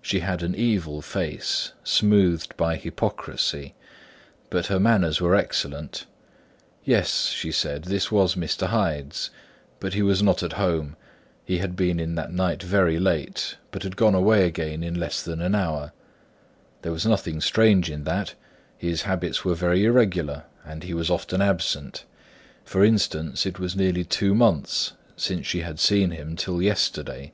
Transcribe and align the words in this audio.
She 0.00 0.20
had 0.20 0.42
an 0.42 0.54
evil 0.54 1.02
face, 1.02 1.72
smoothed 1.84 2.56
by 2.56 2.76
hypocrisy: 2.76 3.74
but 4.48 4.68
her 4.68 4.80
manners 4.80 5.20
were 5.20 5.34
excellent. 5.34 6.06
Yes, 6.82 7.26
she 7.26 7.52
said, 7.52 7.84
this 7.84 8.10
was 8.10 8.36
Mr. 8.36 8.68
Hyde's, 8.68 9.28
but 9.78 9.92
he 9.92 10.00
was 10.00 10.22
not 10.22 10.42
at 10.42 10.54
home; 10.54 10.96
he 11.44 11.58
had 11.58 11.76
been 11.76 12.00
in 12.00 12.14
that 12.14 12.32
night 12.32 12.62
very 12.62 12.98
late, 12.98 13.58
but 13.70 13.82
he 13.82 13.86
had 13.88 13.96
gone 13.96 14.14
away 14.14 14.46
again 14.46 14.82
in 14.82 14.98
less 14.98 15.22
than 15.22 15.42
an 15.42 15.54
hour; 15.54 15.92
there 16.80 16.90
was 16.92 17.04
nothing 17.04 17.42
strange 17.42 17.90
in 17.90 18.04
that; 18.04 18.32
his 18.78 19.02
habits 19.02 19.44
were 19.44 19.54
very 19.54 19.84
irregular, 19.84 20.44
and 20.64 20.84
he 20.84 20.94
was 20.94 21.10
often 21.10 21.42
absent; 21.42 22.06
for 22.64 22.82
instance, 22.82 23.44
it 23.44 23.58
was 23.58 23.76
nearly 23.76 24.04
two 24.04 24.34
months 24.34 24.94
since 25.16 25.44
she 25.46 25.60
had 25.60 25.78
seen 25.78 26.12
him 26.12 26.34
till 26.34 26.62
yesterday. 26.62 27.30